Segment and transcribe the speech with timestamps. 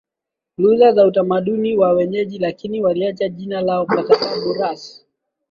[0.57, 5.05] lugha na utamaduni wa wenyeji lakini waliacha jina lao kwa sababu Rus